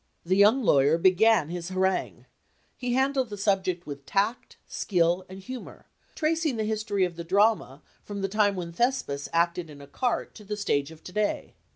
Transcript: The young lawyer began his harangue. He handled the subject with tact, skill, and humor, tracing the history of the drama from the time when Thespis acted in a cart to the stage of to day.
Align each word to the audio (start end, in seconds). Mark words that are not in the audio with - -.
The 0.25 0.35
young 0.35 0.63
lawyer 0.63 0.97
began 0.97 1.49
his 1.49 1.69
harangue. 1.69 2.25
He 2.75 2.93
handled 2.95 3.29
the 3.29 3.37
subject 3.37 3.85
with 3.85 4.07
tact, 4.07 4.57
skill, 4.67 5.27
and 5.29 5.37
humor, 5.37 5.85
tracing 6.15 6.55
the 6.55 6.63
history 6.63 7.05
of 7.05 7.17
the 7.17 7.23
drama 7.23 7.83
from 8.03 8.21
the 8.21 8.27
time 8.27 8.55
when 8.55 8.71
Thespis 8.73 9.29
acted 9.31 9.69
in 9.69 9.79
a 9.79 9.85
cart 9.85 10.33
to 10.33 10.43
the 10.43 10.57
stage 10.57 10.89
of 10.89 11.03
to 11.03 11.11
day. 11.11 11.53